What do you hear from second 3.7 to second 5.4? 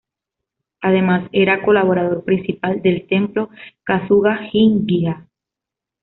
Kasuga-Ginngia.